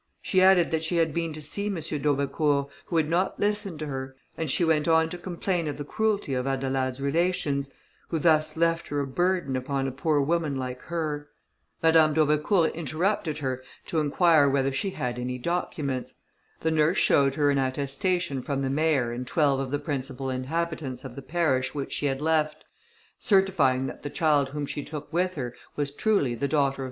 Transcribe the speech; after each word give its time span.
She 0.19 0.41
added, 0.41 0.71
that 0.71 0.83
she 0.83 0.95
had 0.95 1.13
been 1.13 1.31
to 1.33 1.41
see 1.43 1.67
M. 1.67 1.75
d'Aubecourt, 1.75 2.71
who 2.87 2.95
would 2.95 3.07
not 3.07 3.39
listen 3.39 3.77
to 3.77 3.85
her, 3.85 4.15
and 4.35 4.49
she 4.49 4.65
went 4.65 4.87
on 4.87 5.09
to 5.09 5.17
complain 5.19 5.67
of 5.67 5.77
the 5.77 5.83
cruelty 5.85 6.33
of 6.33 6.47
Adelaide's 6.47 6.99
relations, 6.99 7.69
who 8.07 8.17
thus 8.17 8.57
left 8.57 8.87
her 8.87 8.99
a 8.99 9.05
burden 9.05 9.55
upon 9.55 9.87
a 9.87 9.91
poor 9.91 10.19
woman 10.19 10.55
like 10.55 10.81
her. 10.81 11.29
Madame 11.83 12.15
d'Aubecourt 12.15 12.73
interrupted 12.73 13.37
her 13.37 13.61
to 13.85 13.99
inquire 13.99 14.49
whether 14.49 14.71
she 14.71 14.89
had 14.89 15.19
any 15.19 15.37
documents. 15.37 16.15
The 16.61 16.71
nurse 16.71 16.97
showed 16.97 17.35
her 17.35 17.51
an 17.51 17.59
attestation 17.59 18.41
from 18.41 18.63
the 18.63 18.71
mayor 18.71 19.11
and 19.11 19.27
twelve 19.27 19.59
of 19.59 19.69
the 19.69 19.77
principal 19.77 20.31
inhabitants 20.31 21.03
of 21.05 21.15
the 21.15 21.21
parish 21.21 21.75
which 21.75 21.91
she 21.93 22.07
had 22.07 22.21
left, 22.23 22.65
certifying 23.19 23.85
that 23.85 24.01
the 24.01 24.09
child 24.09 24.49
whom 24.49 24.65
she 24.65 24.83
took 24.83 25.13
with 25.13 25.35
her, 25.35 25.53
was 25.75 25.91
truly 25.91 26.33
the 26.33 26.47
daughter 26.47 26.73
of 26.73 26.79
M. 26.79 26.79